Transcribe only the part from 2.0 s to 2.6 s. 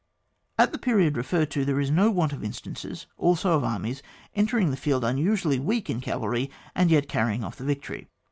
want of